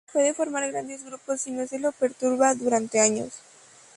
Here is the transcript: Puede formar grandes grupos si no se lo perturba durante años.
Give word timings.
Puede 0.11 0.33
formar 0.33 0.71
grandes 0.71 1.03
grupos 1.03 1.41
si 1.41 1.51
no 1.51 1.67
se 1.67 1.77
lo 1.77 1.91
perturba 1.91 2.55
durante 2.55 2.99
años. 2.99 3.35